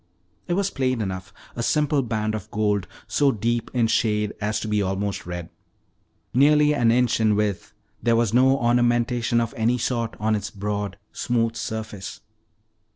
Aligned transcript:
It 0.47 0.53
was 0.53 0.71
plain 0.71 0.99
enough, 0.99 1.31
a 1.55 1.61
simple 1.61 2.01
band 2.01 2.33
of 2.33 2.49
gold 2.49 2.87
so 3.07 3.31
deep 3.31 3.69
in 3.71 3.85
shade 3.85 4.33
as 4.41 4.59
to 4.61 4.67
be 4.67 4.81
almost 4.81 5.27
red. 5.27 5.51
Nearly 6.33 6.73
an 6.73 6.89
inch 6.89 7.19
in 7.19 7.35
width, 7.35 7.71
there 8.01 8.15
was 8.15 8.33
no 8.33 8.57
ornamentation 8.57 9.39
of 9.39 9.53
any 9.55 9.77
sort 9.77 10.15
on 10.19 10.35
its 10.35 10.49
broad, 10.49 10.97
smooth 11.11 11.55
surface. 11.55 12.21